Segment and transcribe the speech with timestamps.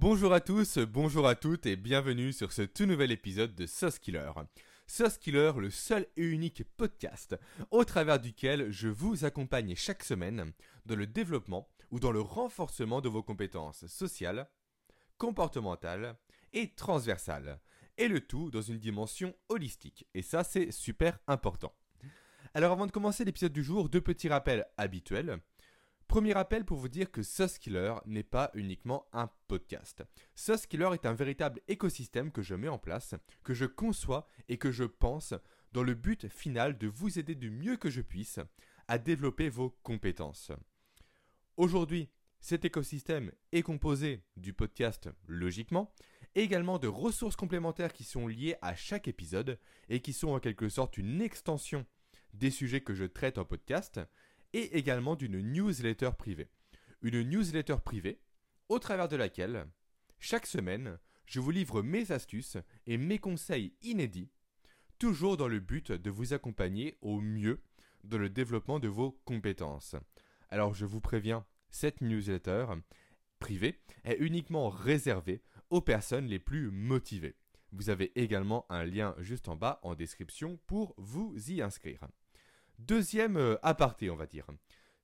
[0.00, 3.98] Bonjour à tous, bonjour à toutes et bienvenue sur ce tout nouvel épisode de Sauce
[3.98, 4.30] Killer.
[4.86, 7.34] Sauce Killer, le seul et unique podcast
[7.72, 10.52] au travers duquel je vous accompagne chaque semaine
[10.86, 14.48] dans le développement ou dans le renforcement de vos compétences sociales,
[15.16, 16.16] comportementales
[16.52, 17.58] et transversales.
[17.96, 20.06] Et le tout dans une dimension holistique.
[20.14, 21.74] Et ça, c'est super important.
[22.54, 25.40] Alors avant de commencer l'épisode du jour, deux petits rappels habituels.
[26.08, 30.02] Premier rappel pour vous dire que Sauce Killer n'est pas uniquement un podcast.
[30.34, 33.14] Sauce Killer est un véritable écosystème que je mets en place,
[33.44, 35.34] que je conçois et que je pense
[35.72, 38.40] dans le but final de vous aider du mieux que je puisse
[38.88, 40.50] à développer vos compétences.
[41.58, 42.08] Aujourd'hui,
[42.40, 45.92] cet écosystème est composé du podcast logiquement,
[46.34, 50.70] également de ressources complémentaires qui sont liées à chaque épisode et qui sont en quelque
[50.70, 51.84] sorte une extension
[52.32, 54.00] des sujets que je traite en podcast,
[54.52, 56.48] et également d'une newsletter privée.
[57.02, 58.20] Une newsletter privée
[58.68, 59.66] au travers de laquelle,
[60.18, 62.56] chaque semaine, je vous livre mes astuces
[62.86, 64.30] et mes conseils inédits,
[64.98, 67.62] toujours dans le but de vous accompagner au mieux
[68.04, 69.96] dans le développement de vos compétences.
[70.50, 72.66] Alors je vous préviens, cette newsletter
[73.38, 77.36] privée est uniquement réservée aux personnes les plus motivées.
[77.72, 82.08] Vous avez également un lien juste en bas en description pour vous y inscrire.
[82.78, 84.46] Deuxième euh, aparté, on va dire.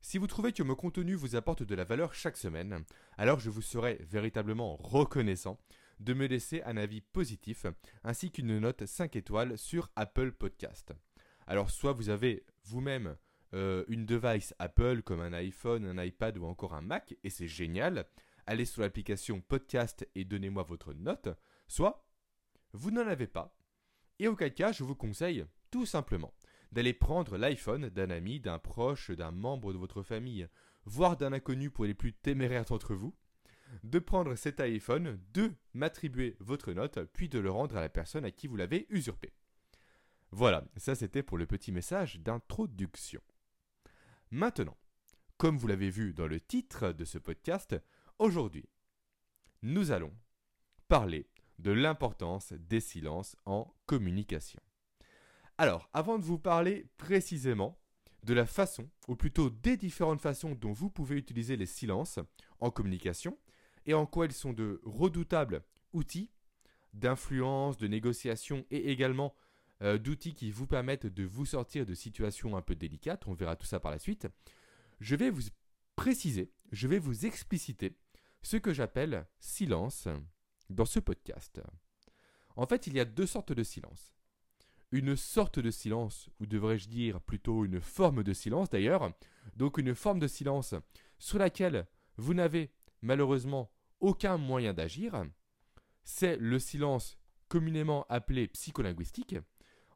[0.01, 2.85] Si vous trouvez que mon contenu vous apporte de la valeur chaque semaine,
[3.19, 5.59] alors je vous serai véritablement reconnaissant
[5.99, 7.67] de me laisser un avis positif
[8.05, 10.93] ainsi qu'une note 5 étoiles sur Apple Podcast.
[11.49, 13.17] Alors soit vous avez vous-même
[13.55, 17.49] euh, une device Apple comme un iPhone, un iPad ou encore un Mac et c'est
[17.49, 18.07] génial,
[18.47, 21.29] allez sur l'application Podcast et donnez-moi votre note,
[21.67, 22.07] soit
[22.73, 23.57] vous n'en avez pas
[24.21, 26.33] et auquel cas je vous conseille tout simplement
[26.75, 30.49] d'aller prendre l'iPhone d'un ami, d'un proche, d'un membre de votre famille,
[30.85, 33.15] voire d'un inconnu pour les plus téméraires d'entre vous,
[33.85, 38.25] de prendre cet iPhone, de m'attribuer votre note, puis de le rendre à la personne
[38.25, 39.33] à qui vous l'avez usurpé.
[40.33, 43.21] Voilà, ça c'était pour le petit message d'introduction.
[44.33, 44.77] Maintenant,
[45.37, 47.77] comme vous l'avez vu dans le titre de ce podcast,
[48.19, 48.69] aujourd'hui,
[49.63, 50.13] nous allons
[50.89, 51.29] parler
[51.61, 54.61] de l'importance des silences en communication.
[55.57, 57.79] Alors, avant de vous parler précisément
[58.25, 62.19] de la façon, ou plutôt des différentes façons dont vous pouvez utiliser les silences
[62.59, 63.39] en communication,
[63.87, 66.31] et en quoi ils sont de redoutables outils
[66.93, 69.35] d'influence, de négociation et également
[69.83, 73.57] euh, d'outils qui vous permettent de vous sortir de situations un peu délicates, on verra
[73.57, 74.29] tout ça par la suite,
[75.01, 75.43] je vais vous
[75.97, 77.97] préciser, je vais vous expliciter
[78.43, 80.09] ce que j'appelle silence
[80.71, 81.61] dans ce podcast.
[82.57, 84.14] En fait, il y a deux sortes de silence
[84.95, 89.13] une sorte de silence, ou devrais-je dire plutôt une forme de silence d'ailleurs,
[89.57, 90.77] donc une forme de silence
[91.19, 92.71] sur laquelle vous n'avez
[93.03, 95.25] malheureusement aucun moyen d'agir,
[96.05, 97.19] c'est le silence
[97.49, 99.35] communément appelé psycholinguistique.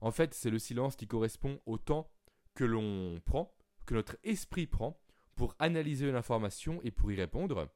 [0.00, 2.10] En fait, c'est le silence qui correspond au temps
[2.56, 3.54] que l'on prend,
[3.86, 5.00] que notre esprit prend
[5.36, 7.68] pour analyser une information et pour y répondre.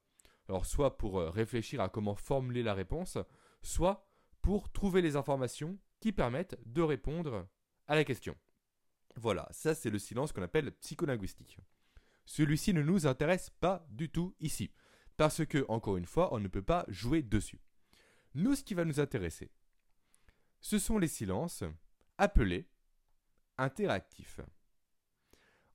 [0.49, 3.16] Alors soit pour euh, réfléchir à comment formuler la réponse,
[3.62, 4.09] soit
[4.41, 7.49] pour trouver les informations qui permettent de répondre
[7.87, 8.37] à la question.
[9.15, 11.59] Voilà, ça c'est le silence qu'on appelle psycholinguistique.
[12.27, 14.73] Celui-ci ne nous intéresse pas du tout ici,
[15.17, 17.61] parce que, encore une fois, on ne peut pas jouer dessus.
[18.35, 19.53] Nous, ce qui va nous intéresser,
[20.61, 21.62] ce sont les silences
[22.19, 22.69] appelés
[23.57, 24.41] interactifs.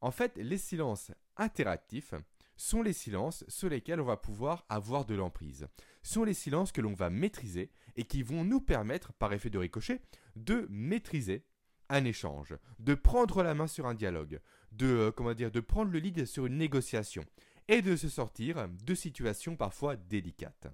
[0.01, 2.15] En fait, les silences interactifs
[2.57, 5.67] sont les silences sur lesquels on va pouvoir avoir de l'emprise.
[6.07, 9.57] Sont les silences que l'on va maîtriser et qui vont nous permettre, par effet de
[9.57, 9.99] ricochet,
[10.37, 11.43] de maîtriser
[11.89, 14.39] un échange, de prendre la main sur un dialogue,
[14.71, 17.25] de euh, prendre le lead sur une négociation
[17.67, 20.67] et de se sortir de situations parfois délicates.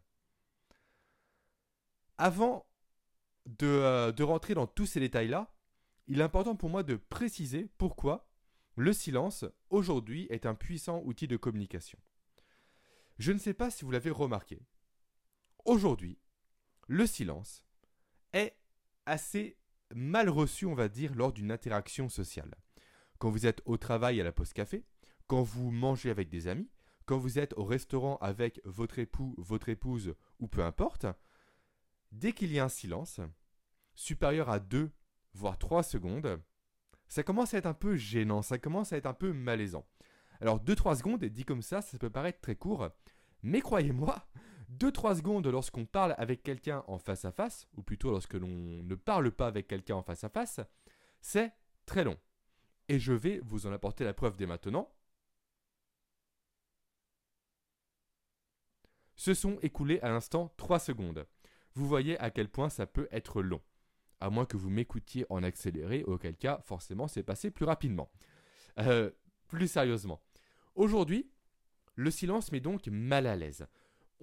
[2.20, 2.68] Avant
[3.64, 5.52] euh, de rentrer dans tous ces détails-là,
[6.06, 8.30] il est important pour moi de préciser pourquoi
[8.76, 11.98] le silence, aujourd'hui, est un puissant outil de communication.
[13.18, 14.62] Je ne sais pas si vous l'avez remarqué.
[15.66, 16.20] Aujourd'hui,
[16.88, 17.64] le silence
[18.34, 18.58] est
[19.06, 19.58] assez
[19.96, 22.54] mal reçu, on va dire, lors d'une interaction sociale.
[23.18, 24.84] Quand vous êtes au travail à la poste café,
[25.28, 26.70] quand vous mangez avec des amis,
[27.06, 31.06] quand vous êtes au restaurant avec votre époux, votre épouse ou peu importe,
[32.12, 33.22] dès qu'il y a un silence
[33.96, 34.92] supérieur à 2
[35.34, 36.42] voire 3 secondes,
[37.08, 39.88] ça commence à être un peu gênant, ça commence à être un peu malaisant.
[40.42, 42.90] Alors 2-3 secondes, dit comme ça, ça peut paraître très court,
[43.44, 44.28] mais croyez-moi,
[44.80, 48.96] 2-3 secondes lorsqu'on parle avec quelqu'un en face à face, ou plutôt lorsque l'on ne
[48.96, 50.60] parle pas avec quelqu'un en face à face,
[51.22, 51.54] c'est
[51.86, 52.18] très long.
[52.90, 54.90] Et je vais vous en apporter la preuve dès maintenant.
[59.16, 61.26] Se sont écoulées à l'instant 3 secondes.
[61.74, 63.62] Vous voyez à quel point ça peut être long.
[64.20, 68.12] À moins que vous m'écoutiez en accéléré, auquel cas, forcément, c'est passé plus rapidement.
[68.80, 69.12] Euh,
[69.48, 70.22] plus sérieusement.
[70.76, 71.30] Aujourd'hui,
[71.96, 73.68] le silence met donc mal à l'aise.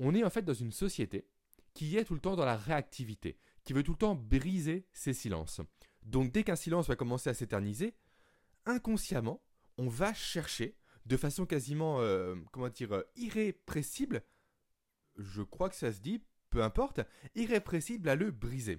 [0.03, 1.29] On est en fait dans une société
[1.75, 5.13] qui est tout le temps dans la réactivité, qui veut tout le temps briser ses
[5.13, 5.61] silences.
[6.03, 7.95] Donc dès qu'un silence va commencer à s'éterniser,
[8.65, 9.43] inconsciemment,
[9.77, 10.75] on va chercher
[11.05, 14.23] de façon quasiment, euh, comment dire, euh, irrépressible,
[15.17, 17.01] je crois que ça se dit, peu importe,
[17.35, 18.79] irrépressible à le briser.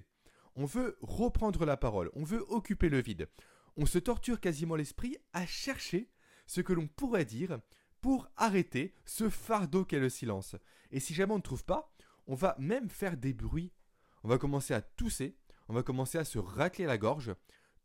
[0.56, 3.28] On veut reprendre la parole, on veut occuper le vide.
[3.76, 6.10] On se torture quasiment l'esprit à chercher
[6.46, 7.60] ce que l'on pourrait dire
[8.02, 10.56] pour arrêter ce fardeau qu'est le silence.
[10.90, 11.94] Et si jamais on ne trouve pas,
[12.26, 13.72] on va même faire des bruits.
[14.24, 15.38] On va commencer à tousser,
[15.68, 17.34] on va commencer à se racler la gorge.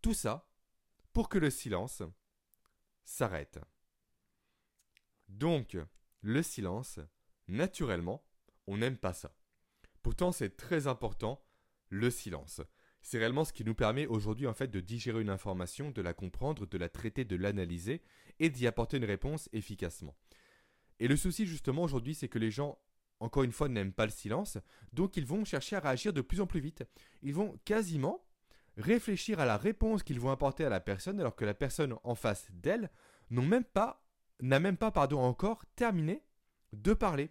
[0.02, 0.50] Tout ça
[1.14, 2.04] pour que le silence
[3.06, 3.60] s'arrête.
[5.30, 5.78] Donc,
[6.22, 7.00] le silence,
[7.48, 8.24] naturellement,
[8.66, 9.36] on n'aime pas ça.
[10.02, 11.44] Pourtant, c'est très important,
[11.90, 12.62] le silence.
[13.10, 16.14] C'est réellement ce qui nous permet aujourd'hui en fait de digérer une information, de la
[16.14, 18.02] comprendre, de la traiter, de l'analyser
[18.42, 20.14] et d'y apporter une réponse efficacement.
[21.00, 22.78] Et le souci justement aujourd'hui, c'est que les gens,
[23.22, 24.58] encore une fois, n'aiment pas le silence,
[24.92, 26.84] donc ils vont chercher à réagir de plus en plus vite.
[27.22, 28.26] Ils vont quasiment
[28.76, 32.16] réfléchir à la réponse qu'ils vont apporter à la personne alors que la personne en
[32.16, 32.92] face d'elle
[33.30, 34.06] n'a même pas,
[34.42, 36.26] même pas encore terminé
[36.74, 37.30] de parler.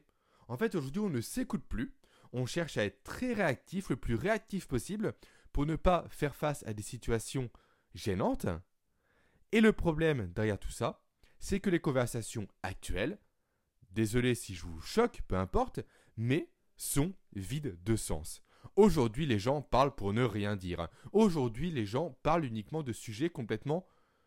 [0.48, 1.94] En fait, aujourd'hui, on ne s'écoute plus.
[2.32, 5.14] On cherche à être très réactif, le plus réactif possible,
[5.56, 7.48] pour ne pas faire face à des situations
[7.94, 8.46] gênantes.
[9.52, 11.02] Et le problème derrière tout ça,
[11.38, 13.18] c'est que les conversations actuelles,
[13.90, 15.80] désolé si je vous choque, peu importe,
[16.18, 18.42] mais sont vides de sens.
[18.74, 20.88] Aujourd'hui, les gens parlent pour ne rien dire.
[21.12, 23.86] Aujourd'hui, les gens parlent uniquement de sujets complètement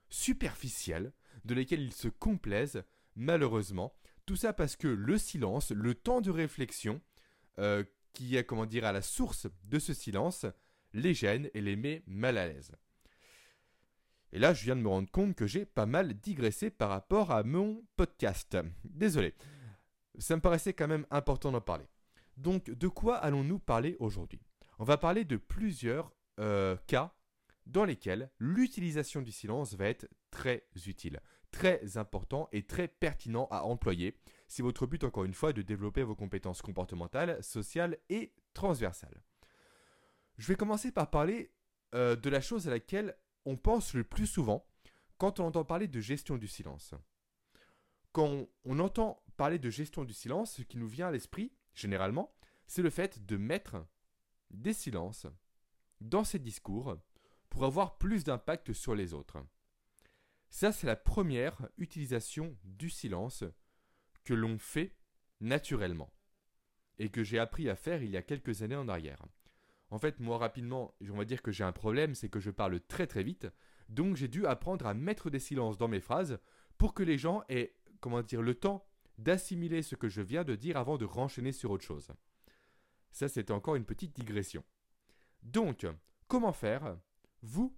[0.09, 1.13] superficiels,
[1.45, 2.81] de lesquels ils se complaisent,
[3.15, 3.93] malheureusement.
[4.25, 7.01] Tout ça parce que le silence, le temps de réflexion,
[7.59, 7.83] euh,
[8.13, 10.47] qui est, comment dire, à la source de ce silence,
[10.93, 12.71] les gêne et les met mal à l'aise.
[14.31, 17.31] Et là, je viens de me rendre compte que j'ai pas mal digressé par rapport
[17.31, 18.57] à mon podcast.
[18.83, 19.33] Désolé.
[20.19, 21.85] Ça me paraissait quand même important d'en parler.
[22.37, 24.41] Donc, de quoi allons-nous parler aujourd'hui?
[24.77, 27.13] On va parler de plusieurs euh, cas
[27.65, 31.19] dans lesquels l'utilisation du silence va être très utile,
[31.51, 35.61] très important et très pertinent à employer si votre but, encore une fois, est de
[35.61, 39.21] développer vos compétences comportementales, sociales et transversales.
[40.39, 41.51] Je vais commencer par parler
[41.93, 44.65] euh, de la chose à laquelle on pense le plus souvent
[45.17, 46.93] quand on entend parler de gestion du silence.
[48.13, 52.33] Quand on entend parler de gestion du silence, ce qui nous vient à l'esprit, généralement,
[52.67, 53.85] c'est le fait de mettre
[54.49, 55.27] des silences
[55.99, 56.97] dans ses discours
[57.49, 59.45] pour avoir plus d'impact sur les autres.
[60.49, 63.43] Ça, c'est la première utilisation du silence
[64.23, 64.95] que l'on fait
[65.41, 66.13] naturellement
[66.97, 69.25] et que j'ai appris à faire il y a quelques années en arrière.
[69.91, 72.79] En fait, moi rapidement, on va dire que j'ai un problème, c'est que je parle
[72.81, 73.47] très très vite,
[73.89, 76.39] donc j'ai dû apprendre à mettre des silences dans mes phrases
[76.77, 78.85] pour que les gens aient, comment dire, le temps
[79.17, 82.11] d'assimiler ce que je viens de dire avant de renchaîner sur autre chose.
[83.11, 84.63] Ça, c'était encore une petite digression.
[85.41, 85.85] Donc,
[86.27, 86.97] comment faire,
[87.41, 87.75] vous,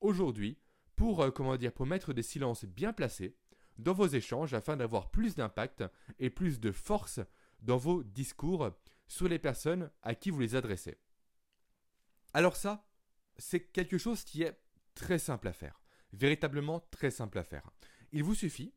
[0.00, 0.58] aujourd'hui,
[0.96, 3.36] pour, euh, comment dire, pour mettre des silences bien placés
[3.78, 5.84] dans vos échanges afin d'avoir plus d'impact
[6.18, 7.20] et plus de force
[7.60, 8.70] dans vos discours
[9.06, 10.98] sur les personnes à qui vous les adressez?
[12.32, 12.86] Alors ça,
[13.38, 14.58] c'est quelque chose qui est
[14.94, 15.82] très simple à faire,
[16.12, 17.70] véritablement très simple à faire.
[18.12, 18.74] Il vous suffit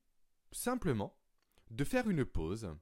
[0.51, 1.17] simplement
[1.69, 2.75] de faire une pause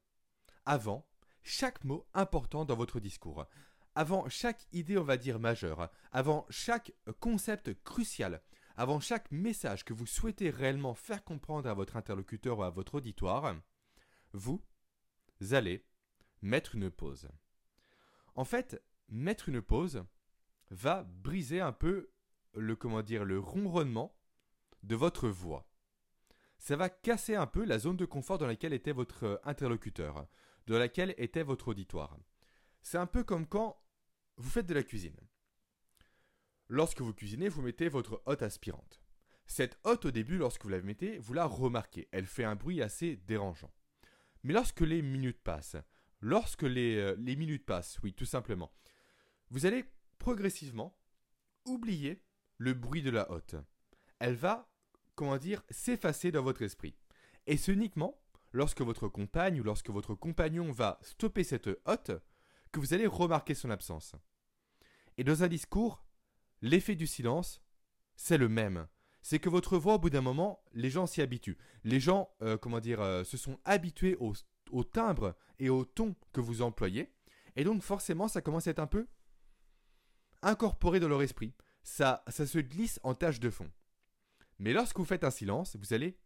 [0.65, 1.07] avant
[1.43, 3.45] chaque mot important dans votre discours,
[3.95, 8.41] avant chaque idée, on va dire, majeure, avant chaque concept crucial,
[8.77, 12.95] avant chaque message que vous souhaitez réellement faire comprendre à votre interlocuteur ou à votre
[12.95, 13.55] auditoire,
[14.33, 14.63] vous
[15.51, 15.85] allez
[16.41, 17.27] mettre une pause.
[18.35, 20.05] En fait, mettre une pause,
[20.71, 22.09] va briser un peu
[22.53, 24.17] le comment dire le ronronnement
[24.83, 25.69] de votre voix.
[26.57, 30.27] Ça va casser un peu la zone de confort dans laquelle était votre interlocuteur,
[30.67, 32.17] dans laquelle était votre auditoire.
[32.81, 33.83] C'est un peu comme quand
[34.37, 35.19] vous faites de la cuisine.
[36.67, 39.01] Lorsque vous cuisinez, vous mettez votre hotte aspirante.
[39.45, 42.07] Cette hotte au début, lorsque vous la mettez, vous la remarquez.
[42.11, 43.73] Elle fait un bruit assez dérangeant.
[44.43, 45.75] Mais lorsque les minutes passent,
[46.21, 48.71] lorsque les, euh, les minutes passent, oui, tout simplement,
[49.49, 49.85] vous allez
[50.21, 50.95] progressivement
[51.65, 52.23] oublier
[52.59, 53.55] le bruit de la hotte.
[54.19, 54.71] Elle va,
[55.15, 56.95] comment dire, s'effacer dans votre esprit.
[57.47, 62.11] Et c'est uniquement lorsque votre compagne ou lorsque votre compagnon va stopper cette hotte
[62.71, 64.15] que vous allez remarquer son absence.
[65.17, 66.05] Et dans un discours,
[66.61, 67.59] l'effet du silence,
[68.15, 68.87] c'est le même.
[69.23, 71.57] C'est que votre voix, au bout d'un moment, les gens s'y habituent.
[71.83, 74.33] Les gens, euh, comment dire, euh, se sont habitués au,
[74.69, 77.11] au timbre et au ton que vous employez.
[77.55, 79.07] Et donc forcément, ça commence à être un peu
[80.41, 81.53] incorporé dans leur esprit.
[81.83, 83.69] Ça, ça se glisse en tâche de fond.
[84.59, 86.17] Mais lorsque vous faites un silence, vous allez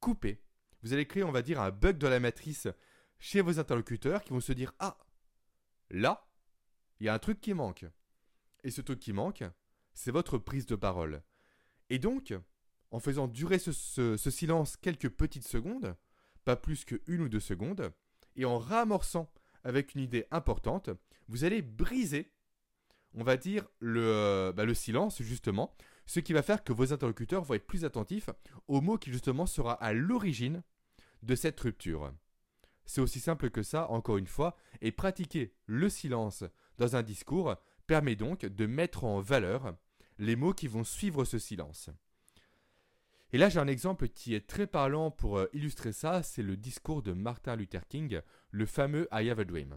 [0.00, 0.42] couper.
[0.82, 2.68] Vous allez créer, on va dire, un bug dans la matrice
[3.18, 4.98] chez vos interlocuteurs qui vont se dire Ah,
[5.90, 6.28] là,
[7.00, 7.86] il y a un truc qui manque.
[8.64, 9.44] Et ce truc qui manque,
[9.92, 11.22] c'est votre prise de parole.
[11.90, 12.34] Et donc,
[12.90, 15.96] en faisant durer ce, silence quelques petites secondes,
[16.44, 17.92] pas plus qu'une ou deux secondes,
[18.36, 20.90] et en ramorçant avec une idée importante,
[21.28, 22.32] vous allez briser,
[23.14, 25.74] on va dire, le, euh, bah, le silence, justement,
[26.06, 28.30] ce qui va faire que vos interlocuteurs vont être plus attentifs
[28.68, 30.62] au mot qui, justement, sera à l'origine
[31.22, 32.12] de cette rupture.
[32.86, 36.44] C'est aussi simple que ça, encore une fois, et pratiquer le silence
[36.78, 37.56] dans un discours
[37.86, 39.74] permet donc de mettre en valeur
[40.18, 41.90] les mots qui vont suivre ce silence.
[43.32, 46.56] Et là, j'ai un exemple qui est très parlant pour euh, illustrer ça, c'est le
[46.56, 49.74] discours de Martin Luther King, le fameux I Have a Dream.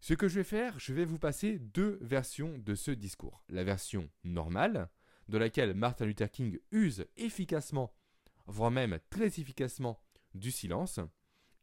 [0.00, 3.42] Ce que je vais faire, je vais vous passer deux versions de ce discours.
[3.48, 4.88] La version normale,
[5.28, 7.92] dans laquelle Martin Luther King use efficacement,
[8.46, 10.00] voire même très efficacement,
[10.34, 11.00] du silence.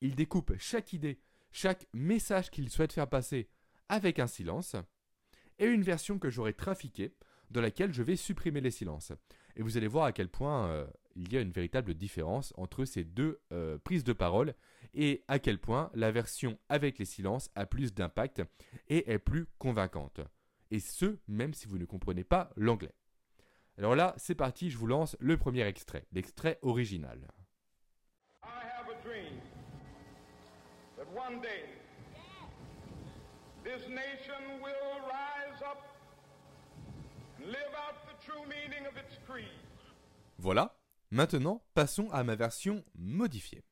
[0.01, 1.19] Il découpe chaque idée,
[1.51, 3.49] chaque message qu'il souhaite faire passer
[3.87, 4.75] avec un silence.
[5.59, 7.15] Et une version que j'aurai trafiquée,
[7.51, 9.11] dans laquelle je vais supprimer les silences.
[9.55, 12.85] Et vous allez voir à quel point euh, il y a une véritable différence entre
[12.85, 14.55] ces deux euh, prises de parole
[14.93, 18.41] et à quel point la version avec les silences a plus d'impact
[18.87, 20.21] et est plus convaincante.
[20.71, 22.93] Et ce, même si vous ne comprenez pas l'anglais.
[23.77, 27.27] Alors là, c'est parti, je vous lance le premier extrait, l'extrait original.
[28.43, 29.39] I have a dream
[30.97, 31.65] that one day
[33.63, 35.92] this nation will rise up
[40.37, 40.75] Voilà,
[41.13, 43.63] Maintenant, passons à ma version modifiée.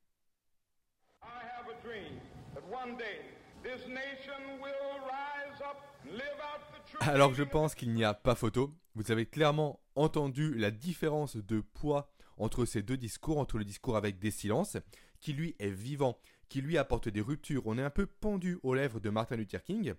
[6.99, 8.71] Alors je pense qu'il n'y a pas photo.
[8.93, 13.97] Vous avez clairement entendu la différence de poids entre ces deux discours, entre le discours
[13.97, 14.77] avec des silences,
[15.19, 17.65] qui lui est vivant, qui lui apporte des ruptures.
[17.65, 19.95] On est un peu pendu aux lèvres de Martin Luther King.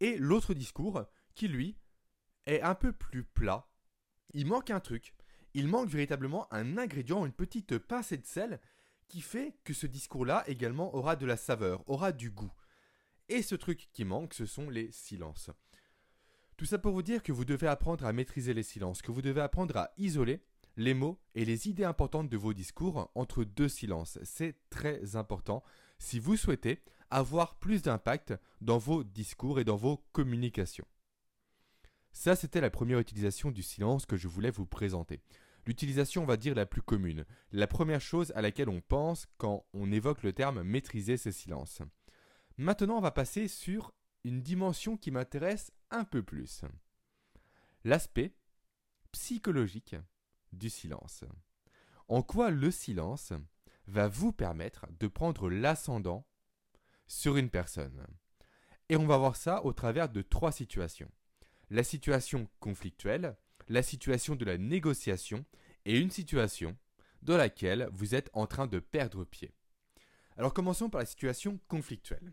[0.00, 1.78] Et l'autre discours, qui lui
[2.46, 3.68] est un peu plus plat.
[4.32, 5.14] Il manque un truc
[5.56, 8.60] il manque véritablement un ingrédient, une petite pincée de sel
[9.08, 12.52] qui fait que ce discours-là également aura de la saveur, aura du goût.
[13.30, 15.48] Et ce truc qui manque, ce sont les silences.
[16.58, 19.22] Tout ça pour vous dire que vous devez apprendre à maîtriser les silences, que vous
[19.22, 20.42] devez apprendre à isoler
[20.76, 24.18] les mots et les idées importantes de vos discours entre deux silences.
[24.24, 25.64] C'est très important
[25.98, 30.86] si vous souhaitez avoir plus d'impact dans vos discours et dans vos communications.
[32.16, 35.20] Ça, c'était la première utilisation du silence que je voulais vous présenter.
[35.66, 37.26] L'utilisation, on va dire, la plus commune.
[37.52, 41.82] La première chose à laquelle on pense quand on évoque le terme maîtriser ses silences.
[42.56, 43.92] Maintenant, on va passer sur
[44.24, 46.62] une dimension qui m'intéresse un peu plus.
[47.84, 48.34] L'aspect
[49.12, 49.94] psychologique
[50.52, 51.22] du silence.
[52.08, 53.34] En quoi le silence
[53.88, 56.26] va vous permettre de prendre l'ascendant
[57.08, 58.06] sur une personne?
[58.88, 61.10] Et on va voir ça au travers de trois situations.
[61.70, 63.36] La situation conflictuelle,
[63.68, 65.44] la situation de la négociation
[65.84, 66.76] et une situation
[67.22, 69.52] dans laquelle vous êtes en train de perdre pied.
[70.36, 72.32] Alors commençons par la situation conflictuelle.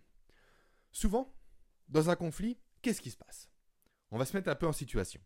[0.92, 1.34] Souvent,
[1.90, 3.50] dans un conflit, qu'est-ce qui se passe?
[4.12, 5.22] On va se mettre un peu en situation.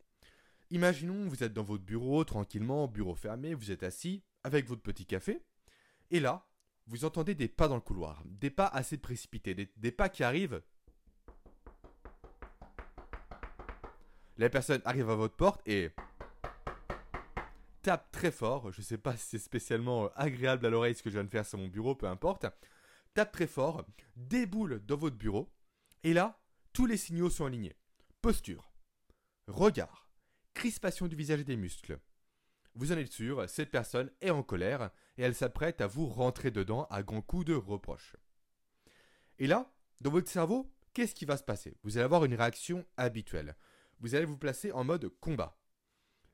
[0.69, 5.05] Imaginons, vous êtes dans votre bureau, tranquillement, bureau fermé, vous êtes assis, avec votre petit
[5.05, 5.43] café,
[6.11, 6.47] et là,
[6.85, 10.23] vous entendez des pas dans le couloir, des pas assez précipités, des, des pas qui
[10.23, 10.61] arrivent.
[14.37, 15.91] La personne arrive à votre porte et
[17.81, 18.71] tape très fort.
[18.71, 21.23] Je ne sais pas si c'est spécialement euh, agréable à l'oreille ce que je viens
[21.23, 22.45] de faire sur mon bureau, peu importe.
[23.13, 25.49] Tape très fort, déboule dans votre bureau,
[26.03, 26.39] et là,
[26.71, 27.75] tous les signaux sont alignés.
[28.21, 28.71] Posture,
[29.47, 30.07] regard,
[30.53, 31.99] crispation du visage et des muscles.
[32.75, 36.51] Vous en êtes sûr, cette personne est en colère et elle s'apprête à vous rentrer
[36.51, 38.15] dedans à grands coups de reproche.
[39.39, 41.75] Et là, dans votre cerveau, qu'est-ce qui va se passer?
[41.83, 43.55] Vous allez avoir une réaction habituelle.
[43.99, 45.57] Vous allez vous placer en mode combat.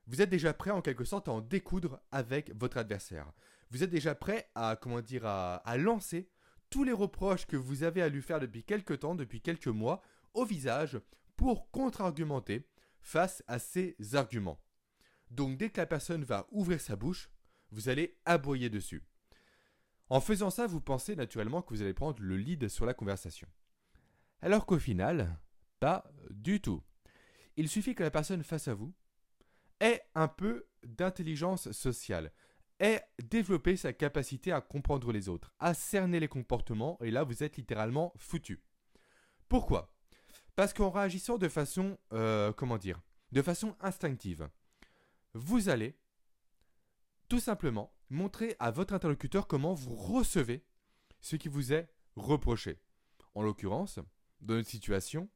[0.06, 3.32] Vous êtes déjà prêt en quelque sorte à en découdre avec votre adversaire.
[3.70, 6.28] Vous êtes déjà prêt à, comment à, lancer
[6.68, 10.02] tous les reproches que vous avez à lui faire depuis quelques temps, depuis quelques mois,
[10.34, 10.98] au visage
[11.36, 12.68] pour contre-argumenter
[13.00, 14.60] face à ces arguments.
[15.30, 17.30] Donc dès que la personne va ouvrir sa bouche,
[17.70, 19.02] vous allez aboyer dessus.
[20.10, 23.48] En faisant ça, vous pensez naturellement que vous allez prendre le lead sur la conversation.
[24.42, 25.38] Alors qu'au final,
[25.80, 26.82] pas du tout.
[27.56, 28.92] Il suffit que la personne face à vous
[29.80, 32.32] ait un peu d'intelligence sociale,
[32.80, 37.42] est développer sa capacité à comprendre les autres, à cerner les comportements, et là vous
[37.42, 38.62] êtes littéralement foutu.
[39.48, 39.92] Pourquoi?
[40.56, 43.00] Parce qu'en réagissant de façon, euh, comment dire,
[43.32, 44.48] de façon instinctive,
[45.34, 45.96] vous allez
[47.28, 50.64] tout simplement montrer à votre interlocuteur comment vous recevez
[51.20, 52.78] ce qui vous est reproché.
[53.34, 53.98] En l'occurrence,
[54.40, 55.28] dans une situation,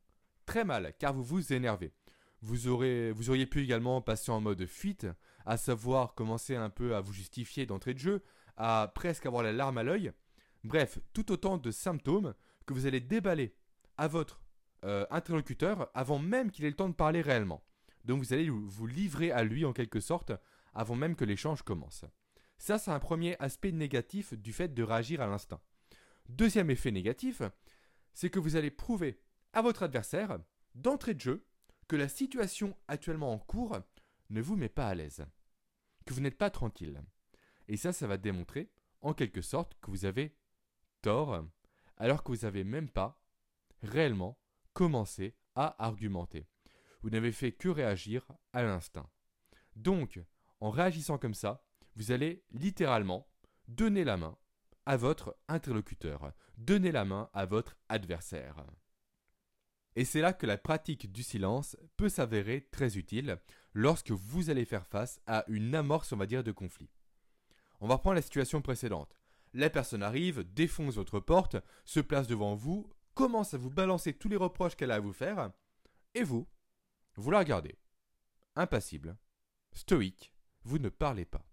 [0.46, 1.92] très mal, car vous vous énervez.
[2.40, 5.06] Vous, auriez pu également passer en mode fuite,
[5.44, 8.22] à savoir commencer un peu à vous justifier d'entrée de jeu,
[8.56, 10.12] à presque avoir la larme à l'œil.
[10.64, 12.34] Bref, tout autant de symptômes
[12.66, 13.54] que vous allez déballer
[13.96, 14.40] à votre
[14.84, 17.64] euh, interlocuteur avant même qu'il ait le temps de parler réellement.
[18.04, 20.32] Donc vous allez vous livrer à lui en quelque sorte
[20.74, 22.04] avant même que l'échange commence.
[22.58, 25.60] Ça, c'est un premier aspect négatif du fait de réagir à l'instinct.
[26.28, 27.42] Deuxième effet négatif,
[28.14, 29.20] c'est que vous allez prouver
[29.52, 30.38] à votre adversaire,
[30.74, 31.46] d'entrée de jeu,
[31.88, 33.78] que la situation actuellement en cours
[34.30, 35.26] ne vous met pas à l'aise,
[36.04, 37.02] que vous n'êtes pas tranquille.
[37.66, 40.36] Et ça, ça va démontrer, en quelque sorte, que vous avez
[41.00, 41.44] tort,
[41.96, 43.20] alors que vous n'avez même pas
[43.82, 44.38] réellement
[44.74, 46.46] commencé à argumenter.
[47.02, 49.08] Vous n'avez fait que réagir à l'instinct.
[49.74, 50.20] Donc,
[50.60, 51.64] en réagissant comme ça,
[51.96, 53.28] vous allez littéralement
[53.66, 54.36] donner la main
[54.86, 58.64] à votre interlocuteur, donner la main à votre adversaire.
[59.96, 63.38] Et c'est là que la pratique du silence peut s'avérer très utile
[63.72, 66.90] lorsque vous allez faire face à une amorce, on va dire, de conflit.
[67.80, 69.18] On va reprendre la situation précédente.
[69.54, 74.28] La personne arrive, défonce votre porte, se place devant vous, commence à vous balancer tous
[74.28, 75.52] les reproches qu'elle a à vous faire,
[76.14, 76.46] et vous,
[77.16, 77.76] vous la regardez.
[78.56, 79.16] Impassible,
[79.72, 80.32] stoïque,
[80.64, 81.44] vous ne parlez pas.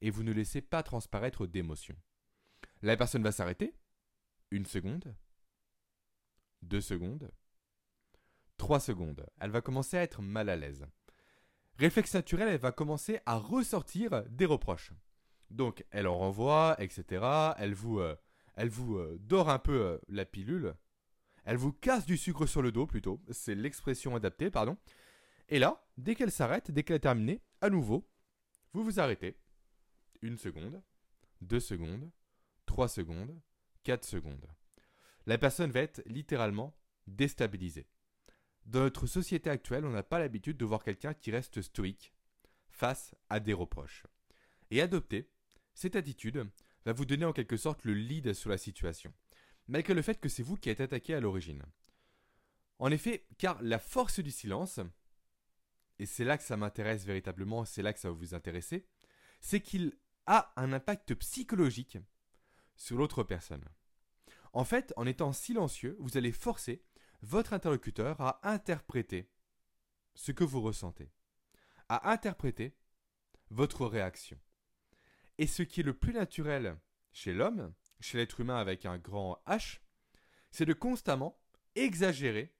[0.00, 1.96] Et vous ne laissez pas transparaître d'émotion.
[2.82, 3.74] La personne va s'arrêter.
[4.50, 5.14] Une seconde.
[6.62, 7.30] Deux secondes.
[8.56, 9.26] Trois secondes.
[9.40, 10.86] Elle va commencer à être mal à l'aise.
[11.78, 14.92] Réflexe naturel, elle va commencer à ressortir des reproches.
[15.50, 17.24] Donc, elle en renvoie, etc.
[17.58, 18.16] Elle vous, euh,
[18.56, 20.74] elle vous euh, dort un peu euh, la pilule.
[21.44, 23.20] Elle vous casse du sucre sur le dos, plutôt.
[23.30, 24.76] C'est l'expression adaptée, pardon.
[25.48, 28.08] Et là, dès qu'elle s'arrête, dès qu'elle est terminée, à nouveau,
[28.72, 29.36] vous vous arrêtez.
[30.22, 30.82] Une seconde,
[31.40, 32.10] deux secondes,
[32.64, 33.38] trois secondes,
[33.84, 34.46] quatre secondes.
[35.26, 37.88] La personne va être littéralement déstabilisée.
[38.64, 42.12] Dans notre société actuelle, on n'a pas l'habitude de voir quelqu'un qui reste stoïque
[42.70, 44.04] face à des reproches.
[44.70, 45.30] Et adopter
[45.74, 46.48] cette attitude
[46.84, 49.12] va vous donner en quelque sorte le lead sur la situation,
[49.68, 51.62] malgré le fait que c'est vous qui êtes attaqué à l'origine.
[52.78, 54.80] En effet, car la force du silence,
[55.98, 58.86] et c'est là que ça m'intéresse véritablement, c'est là que ça va vous intéresser,
[59.40, 61.98] c'est qu'il a un impact psychologique
[62.76, 63.64] sur l'autre personne.
[64.56, 66.82] En fait, en étant silencieux, vous allez forcer
[67.20, 69.30] votre interlocuteur à interpréter
[70.14, 71.12] ce que vous ressentez,
[71.90, 72.74] à interpréter
[73.50, 74.40] votre réaction.
[75.36, 76.78] Et ce qui est le plus naturel
[77.12, 79.80] chez l'homme, chez l'être humain avec un grand H,
[80.50, 81.38] c'est de constamment
[81.74, 82.54] exagérer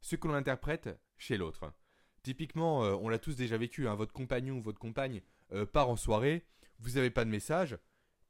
[0.00, 1.74] ce que l'on interprète chez l'autre.
[2.22, 5.88] Typiquement, euh, on l'a tous déjà vécu, hein, votre compagnon ou votre compagne euh, part
[5.88, 6.46] en soirée,
[6.78, 7.76] vous n'avez pas de message,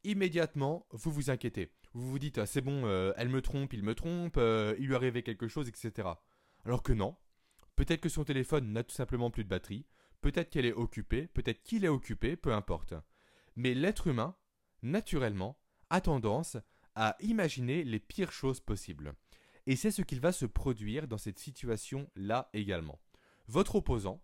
[0.02, 1.74] immédiatement, vous vous inquiétez.
[1.94, 4.86] Vous vous dites, ah, c'est bon, euh, elle me trompe, il me trompe, euh, il
[4.86, 6.08] lui arrivait quelque chose, etc.
[6.64, 7.16] Alors que non.
[7.76, 9.86] Peut-être que son téléphone n'a tout simplement plus de batterie,
[10.20, 12.94] peut-être qu'elle est occupée, peut-être qu'il est occupé, peu importe.
[13.56, 14.36] Mais l'être humain,
[14.82, 15.58] naturellement,
[15.90, 16.56] a tendance
[16.94, 19.14] à imaginer les pires choses possibles.
[19.66, 23.00] Et c'est ce qu'il va se produire dans cette situation-là également.
[23.48, 24.22] Votre opposant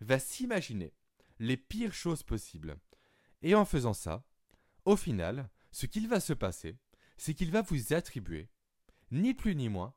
[0.00, 0.94] va s'imaginer
[1.38, 2.78] les pires choses possibles.
[3.42, 4.24] Et en faisant ça,
[4.84, 6.76] au final, ce qu'il va se passer,
[7.18, 8.48] c'est qu'il va vous attribuer,
[9.10, 9.94] ni plus ni moins,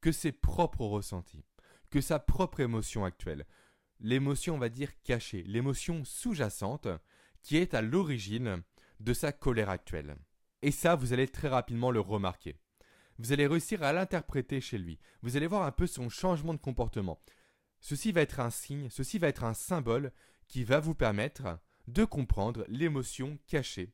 [0.00, 1.44] que ses propres ressentis,
[1.90, 3.46] que sa propre émotion actuelle,
[4.00, 6.88] l'émotion, on va dire, cachée, l'émotion sous-jacente,
[7.42, 8.62] qui est à l'origine
[9.00, 10.16] de sa colère actuelle.
[10.62, 12.56] Et ça, vous allez très rapidement le remarquer.
[13.18, 14.98] Vous allez réussir à l'interpréter chez lui.
[15.22, 17.20] Vous allez voir un peu son changement de comportement.
[17.80, 20.12] Ceci va être un signe, ceci va être un symbole
[20.46, 23.92] qui va vous permettre de comprendre l'émotion cachée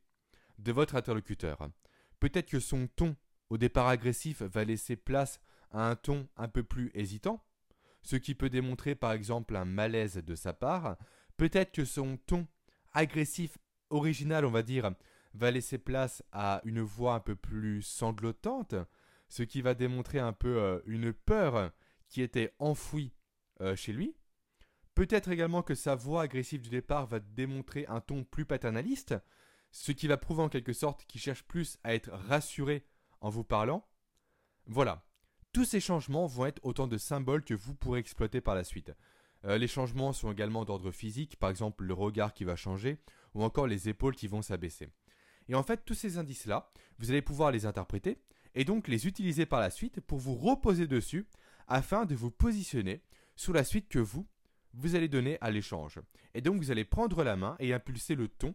[0.59, 1.68] de votre interlocuteur.
[2.20, 3.16] Peut-être que son ton
[3.50, 7.44] au départ agressif va laisser place à un ton un peu plus hésitant,
[8.02, 10.96] ce qui peut démontrer par exemple un malaise de sa part.
[11.37, 12.46] Peut-être que son ton
[12.92, 13.59] agressif
[13.90, 14.92] original, on va dire,
[15.35, 18.74] va laisser place à une voix un peu plus sanglotante,
[19.28, 21.70] ce qui va démontrer un peu euh, une peur
[22.09, 23.12] qui était enfouie
[23.61, 24.16] euh, chez lui.
[24.94, 29.14] Peut-être également que sa voix agressive du départ va démontrer un ton plus paternaliste,
[29.70, 32.85] ce qui va prouver en quelque sorte qu'il cherche plus à être rassuré
[33.20, 33.87] en vous parlant.
[34.66, 35.04] Voilà.
[35.52, 38.92] Tous ces changements vont être autant de symboles que vous pourrez exploiter par la suite.
[39.44, 42.98] Euh, les changements sont également d'ordre physique, par exemple le regard qui va changer,
[43.35, 44.88] ou encore les épaules qui vont s'abaisser.
[45.48, 48.18] Et en fait, tous ces indices-là, vous allez pouvoir les interpréter,
[48.54, 51.26] et donc les utiliser par la suite pour vous reposer dessus,
[51.66, 53.02] afin de vous positionner
[53.37, 54.26] sur la suite que vous,
[54.74, 56.00] vous allez donner à l'échange.
[56.35, 58.54] Et donc vous allez prendre la main et impulser le ton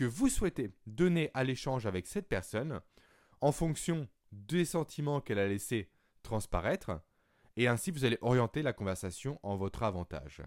[0.00, 2.80] que vous souhaitez donner à l'échange avec cette personne,
[3.42, 5.90] en fonction des sentiments qu'elle a laissé
[6.22, 7.02] transparaître,
[7.56, 10.40] et ainsi vous allez orienter la conversation en votre avantage.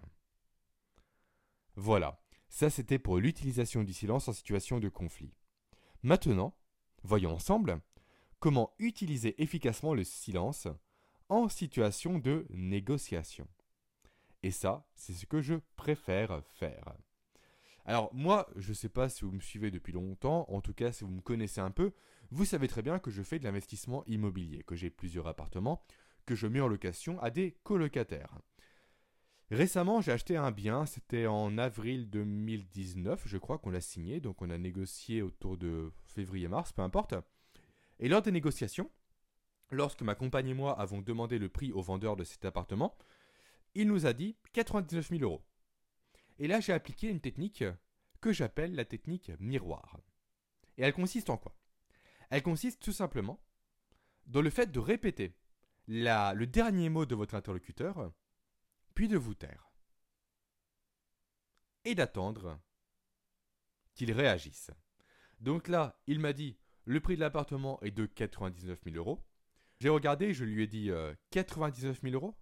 [1.76, 5.36] Voilà, ça c'était pour l'utilisation du silence en situation de conflit.
[6.02, 6.58] Maintenant,
[7.04, 7.80] voyons ensemble
[8.40, 10.66] comment utiliser efficacement le silence
[11.28, 13.46] en situation de négociation.
[14.42, 16.96] Et ça, c'est ce que je préfère faire.
[17.84, 20.92] Alors moi, je ne sais pas si vous me suivez depuis longtemps, en tout cas
[20.92, 21.92] si vous me connaissez un peu,
[22.30, 25.82] vous savez très bien que je fais de l'investissement immobilier, que j'ai plusieurs appartements,
[26.24, 28.38] que je mets en location à des colocataires.
[29.50, 34.40] Récemment, j'ai acheté un bien, c'était en avril 2019, je crois qu'on l'a signé, donc
[34.40, 37.14] on a négocié autour de février-mars, peu importe.
[37.98, 38.90] Et lors des négociations,
[39.70, 42.96] lorsque ma compagne et moi avons demandé le prix au vendeur de cet appartement,
[43.74, 45.42] il nous a dit 99 000 euros.
[46.38, 47.64] Et là, j'ai appliqué une technique
[48.20, 49.98] que j'appelle la technique miroir.
[50.76, 51.56] Et elle consiste en quoi?
[52.30, 53.40] Elle consiste tout simplement
[54.26, 55.36] dans le fait de répéter
[55.86, 58.12] le dernier mot de votre interlocuteur,
[58.94, 59.70] puis de vous taire.
[61.84, 62.58] Et d'attendre
[63.94, 64.70] qu'il réagisse.
[65.40, 69.24] Donc là, il m'a dit le prix de l'appartement est de 99 000 euros.
[69.80, 70.90] J'ai regardé, je lui ai dit
[71.30, 72.36] 99 euh, 000 euros.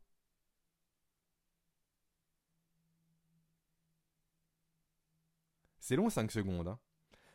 [5.83, 6.69] C'est long 5 secondes.
[6.69, 6.79] Hein.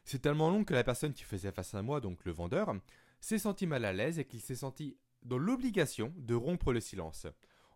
[0.06, 2.74] C'est tellement long que la personne qui faisait face à moi, donc le vendeur,
[3.20, 7.28] s'est senti mal à l'aise et qu'il s'est senti dans l'obligation de rompre le silence,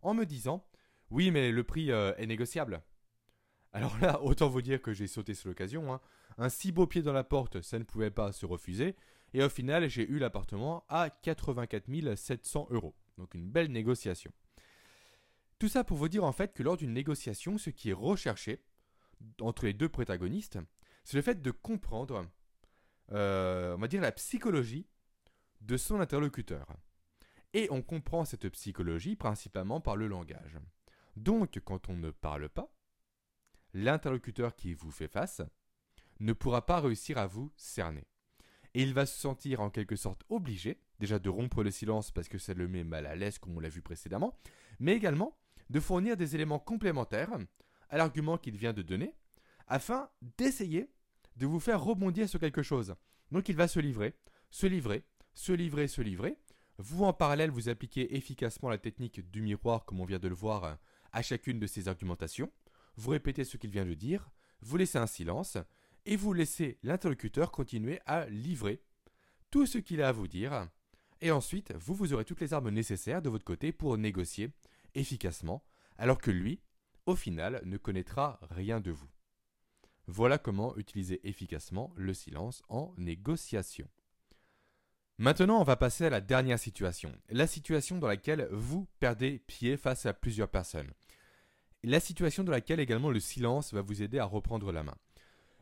[0.01, 0.65] en me disant
[1.09, 2.81] Oui, mais le prix euh, est négociable.
[3.73, 5.93] Alors là, autant vous dire que j'ai sauté sur l'occasion.
[5.93, 5.99] Hein.
[6.37, 8.95] Un si beau pied dans la porte, ça ne pouvait pas se refuser.
[9.33, 12.95] Et au final, j'ai eu l'appartement à 84 700 euros.
[13.17, 14.31] Donc une belle négociation.
[15.59, 18.63] Tout ça pour vous dire en fait que lors d'une négociation, ce qui est recherché,
[19.39, 20.59] entre les deux protagonistes,
[21.03, 22.25] c'est le fait de comprendre,
[23.11, 24.87] euh, dire, la psychologie
[25.61, 26.67] de son interlocuteur.
[27.53, 30.57] Et on comprend cette psychologie principalement par le langage.
[31.17, 32.73] Donc, quand on ne parle pas,
[33.73, 35.41] l'interlocuteur qui vous fait face
[36.19, 38.05] ne pourra pas réussir à vous cerner.
[38.73, 42.29] Et il va se sentir en quelque sorte obligé, déjà de rompre le silence parce
[42.29, 44.39] que ça le met mal à l'aise comme on l'a vu précédemment,
[44.79, 45.37] mais également
[45.69, 47.37] de fournir des éléments complémentaires
[47.91, 49.13] à l'argument qu'il vient de donner,
[49.67, 50.89] afin d'essayer
[51.35, 52.95] de vous faire rebondir sur quelque chose.
[53.31, 54.15] Donc il va se livrer,
[54.49, 56.37] se livrer, se livrer, se livrer.
[56.77, 60.35] Vous en parallèle, vous appliquez efficacement la technique du miroir, comme on vient de le
[60.35, 60.77] voir,
[61.11, 62.51] à chacune de ces argumentations.
[62.95, 64.29] Vous répétez ce qu'il vient de dire,
[64.61, 65.57] vous laissez un silence,
[66.05, 68.81] et vous laissez l'interlocuteur continuer à livrer
[69.51, 70.67] tout ce qu'il a à vous dire.
[71.21, 74.51] Et ensuite, vous, vous aurez toutes les armes nécessaires de votre côté pour négocier
[74.95, 75.63] efficacement,
[75.97, 76.61] alors que lui,
[77.05, 79.09] au final, ne connaîtra rien de vous.
[80.07, 83.87] Voilà comment utiliser efficacement le silence en négociation.
[85.17, 89.77] Maintenant, on va passer à la dernière situation, la situation dans laquelle vous perdez pied
[89.77, 90.91] face à plusieurs personnes.
[91.83, 94.97] La situation dans laquelle également le silence va vous aider à reprendre la main.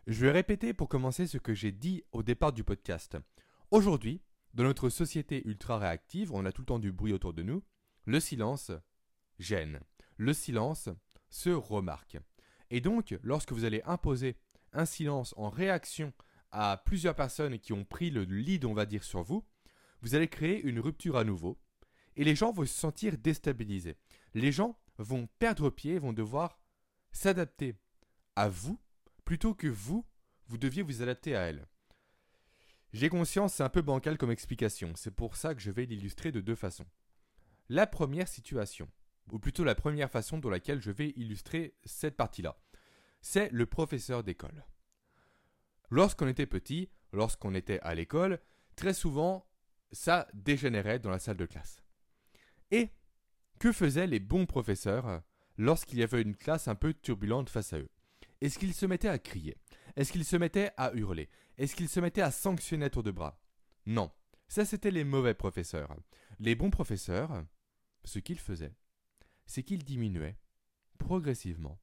[0.08, 3.18] Je vais répéter pour commencer ce que j'ai dit au départ du podcast.
[3.70, 4.22] Aujourd'hui,
[4.54, 7.64] dans notre société ultra réactive, on a tout le temps du bruit autour de nous,
[8.06, 8.72] le silence
[9.38, 9.82] gêne.
[10.18, 10.90] Le silence
[11.30, 12.18] se remarque.
[12.70, 14.38] Et donc, lorsque vous allez imposer
[14.74, 16.14] un silence en réaction
[16.52, 19.46] à plusieurs personnes qui ont pris le lead, on va dire, sur vous,
[20.02, 21.60] vous allez créer une rupture à nouveau.
[22.16, 23.98] Et les gens vont se sentir déstabilisés.
[24.34, 26.60] Les gens vont perdre pied, vont devoir
[27.12, 27.76] s'adapter
[28.36, 28.80] à vous
[29.26, 30.06] plutôt que vous,
[30.48, 31.68] vous deviez vous adapter à elles.
[32.92, 36.32] J'ai conscience, c'est un peu bancal comme explication, c'est pour ça que je vais l'illustrer
[36.32, 36.88] de deux façons.
[37.70, 38.90] La première situation,
[39.32, 42.58] ou plutôt la première façon dans laquelle je vais illustrer cette partie-là.
[43.22, 44.66] C'est le professeur d'école.
[45.90, 48.40] Lorsqu'on était petit, lorsqu'on était à l'école,
[48.76, 49.48] très souvent,
[49.92, 51.82] ça dégénérait dans la salle de classe.
[52.72, 52.90] Et
[53.60, 55.22] que faisaient les bons professeurs
[55.58, 57.90] lorsqu'il y avait une classe un peu turbulente face à eux?
[58.42, 59.58] Est-ce qu'ils se mettaient à crier?
[59.96, 61.30] Est-ce qu'ils se mettaient à hurler?
[61.58, 63.42] Est-ce qu'ils se mettaient à sanctionner à tour de bras?
[63.86, 64.12] Non,
[64.48, 65.94] ça c'était les mauvais professeurs.
[66.40, 67.44] Les bons professeurs,
[68.06, 68.76] ce qu'ils faisaient,
[69.50, 70.38] c'est qu'ils diminuaient
[71.00, 71.82] progressivement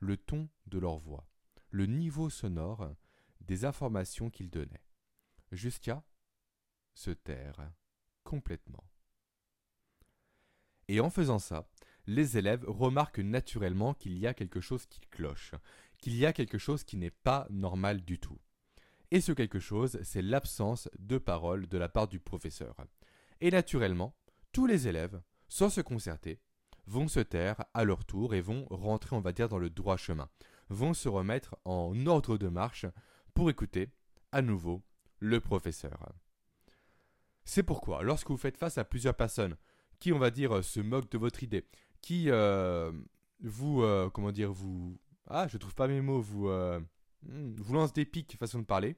[0.00, 1.28] le ton de leur voix,
[1.70, 2.92] le niveau sonore
[3.40, 4.84] des informations qu'ils donnaient,
[5.52, 6.02] jusqu'à
[6.92, 7.70] se taire
[8.24, 8.82] complètement.
[10.88, 11.70] Et en faisant ça,
[12.06, 15.54] les élèves remarquent naturellement qu'il y a quelque chose qui cloche,
[15.98, 18.40] qu'il y a quelque chose qui n'est pas normal du tout.
[19.12, 22.74] Et ce quelque chose, c'est l'absence de parole de la part du professeur.
[23.40, 24.16] Et naturellement,
[24.50, 26.40] tous les élèves, sans se concerter,
[26.86, 29.96] vont se taire à leur tour et vont rentrer, on va dire, dans le droit
[29.96, 30.28] chemin,
[30.68, 32.86] vont se remettre en ordre de marche
[33.34, 33.88] pour écouter
[34.32, 34.82] à nouveau
[35.18, 36.12] le professeur.
[37.44, 39.56] C'est pourquoi, lorsque vous faites face à plusieurs personnes
[40.00, 41.66] qui, on va dire, se moquent de votre idée,
[42.00, 42.92] qui euh,
[43.40, 46.80] vous, euh, comment dire, vous, ah, je trouve pas mes mots, vous, euh,
[47.22, 48.96] hmm, vous lancent des pics, façon de parler,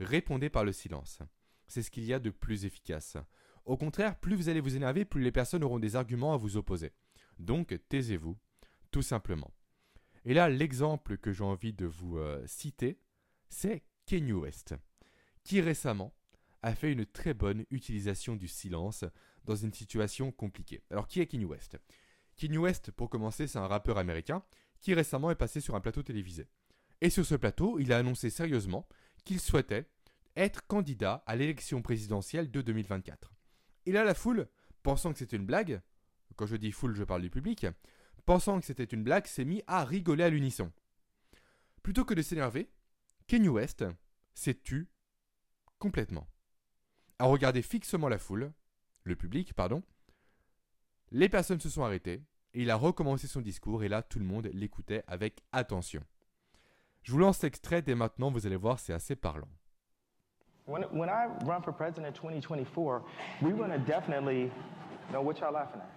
[0.00, 1.20] répondez par le silence.
[1.66, 3.16] C'est ce qu'il y a de plus efficace.
[3.64, 6.56] Au contraire, plus vous allez vous énerver, plus les personnes auront des arguments à vous
[6.56, 6.92] opposer.
[7.38, 8.36] Donc, taisez-vous,
[8.90, 9.52] tout simplement.
[10.24, 12.98] Et là, l'exemple que j'ai envie de vous citer,
[13.48, 14.74] c'est Kanye West,
[15.44, 16.14] qui récemment
[16.62, 19.04] a fait une très bonne utilisation du silence
[19.44, 20.82] dans une situation compliquée.
[20.90, 21.76] Alors qui est Kanye West?
[22.36, 24.44] Kanye West, pour commencer, c'est un rappeur américain
[24.80, 26.48] qui récemment est passé sur un plateau télévisé.
[27.00, 28.88] Et sur ce plateau, il a annoncé sérieusement
[29.24, 29.88] qu'il souhaitait
[30.36, 33.31] être candidat à l'élection présidentielle de 2024.
[33.86, 34.48] Et là, la foule,
[34.82, 35.80] pensant que c'était une blague,
[36.36, 37.66] quand je dis foule, je parle du public,
[38.24, 40.72] pensant que c'était une blague, s'est mis à rigoler à l'unisson.
[41.82, 42.70] Plutôt que de s'énerver,
[43.26, 43.84] Kanye West
[44.34, 44.88] s'est tu
[45.78, 46.26] complètement
[47.22, 48.52] a regardé fixement la foule,
[49.04, 49.84] le public, pardon.
[51.12, 54.24] Les personnes se sont arrêtées, et il a recommencé son discours, et là, tout le
[54.24, 56.02] monde l'écoutait avec attention.
[57.04, 59.48] Je vous lance l'extrait dès maintenant, vous allez voir, c'est assez parlant.
[60.66, 63.02] When, when I run for president in 2024,
[63.40, 64.50] we're going to definitely
[65.12, 65.90] know what y'all laughing at.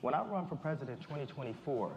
[0.00, 1.90] When I run for president in 2024,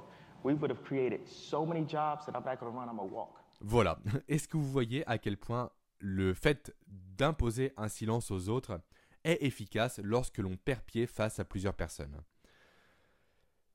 [0.43, 3.09] we would have created so many jobs that I'm not going to run, I'm going
[3.09, 3.37] to walk.
[3.61, 3.97] Voilà.
[4.27, 8.81] Est-ce que vous voyez à quel point le fait d'imposer un silence aux autres
[9.23, 12.17] est efficace lorsque l'on perd pied face à plusieurs personnes?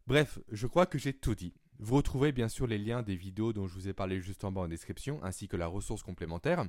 [0.07, 1.55] Bref, je crois que j'ai tout dit.
[1.79, 4.53] Vous retrouvez bien sûr les liens des vidéos dont je vous ai parlé juste en
[4.53, 6.65] bas en description, ainsi que la ressource complémentaire.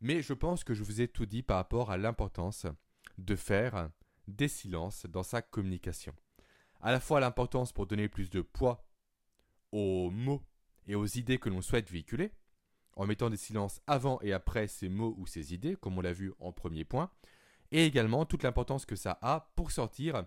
[0.00, 2.66] Mais je pense que je vous ai tout dit par rapport à l'importance
[3.18, 3.90] de faire
[4.28, 6.14] des silences dans sa communication.
[6.80, 8.86] À la fois l'importance pour donner plus de poids
[9.72, 10.42] aux mots
[10.86, 12.30] et aux idées que l'on souhaite véhiculer,
[12.94, 16.12] en mettant des silences avant et après ces mots ou ces idées, comme on l'a
[16.12, 17.10] vu en premier point,
[17.72, 20.24] et également toute l'importance que ça a pour sortir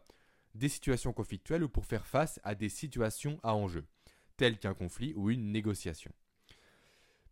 [0.55, 3.85] des situations conflictuelles ou pour faire face à des situations à enjeu,
[4.39, 6.13] telles qu'un conflit ou une négociation.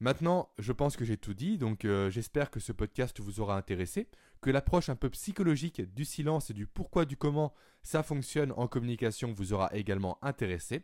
[0.01, 3.55] Maintenant, je pense que j'ai tout dit, donc euh, j'espère que ce podcast vous aura
[3.55, 4.09] intéressé,
[4.41, 8.67] que l'approche un peu psychologique du silence et du pourquoi du comment ça fonctionne en
[8.67, 10.83] communication vous aura également intéressé.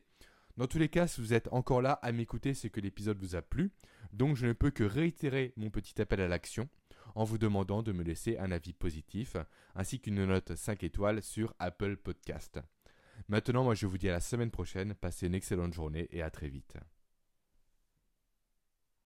[0.56, 3.36] Dans tous les cas, si vous êtes encore là à m'écouter, c'est que l'épisode vous
[3.36, 3.72] a plu.
[4.14, 6.70] Donc je ne peux que réitérer mon petit appel à l'action
[7.16, 9.36] en vous demandant de me laisser un avis positif
[9.76, 12.62] ainsi qu'une note 5 étoiles sur Apple Podcast.
[13.28, 16.30] Maintenant, moi je vous dis à la semaine prochaine, passez une excellente journée et à
[16.30, 16.78] très vite.